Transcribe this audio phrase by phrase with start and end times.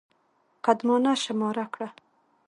[0.65, 1.89] قدمانه شماره کړه.